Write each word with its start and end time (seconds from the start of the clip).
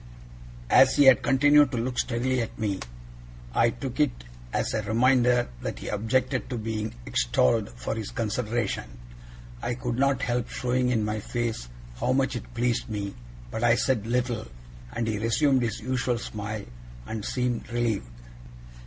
As 0.71 0.95
he 0.95 1.03
had 1.03 1.21
continued 1.21 1.69
to 1.73 1.77
look 1.77 1.99
steadily 1.99 2.41
at 2.41 2.57
me, 2.57 2.79
I 3.53 3.69
took 3.69 3.99
it 3.99 4.23
as 4.51 4.73
a 4.73 4.81
reminder 4.81 5.49
that 5.61 5.77
he 5.77 5.89
objected 5.89 6.49
to 6.49 6.57
being 6.57 6.95
extolled 7.05 7.69
for 7.69 7.93
his 7.93 8.09
consideration. 8.09 8.97
I 9.61 9.75
could 9.75 9.99
not 9.99 10.23
help 10.23 10.49
showing 10.49 10.89
in 10.89 11.05
my 11.05 11.19
face 11.19 11.69
how 11.99 12.13
much 12.13 12.35
it 12.35 12.51
pleased 12.55 12.89
me, 12.89 13.13
but 13.51 13.63
I 13.63 13.75
said 13.75 14.07
little, 14.07 14.47
and 14.91 15.07
he 15.07 15.19
resumed 15.19 15.61
his 15.61 15.79
usual 15.81 16.17
smile, 16.17 16.65
and 17.05 17.23
seemed 17.23 17.71
relieved. 17.71 18.09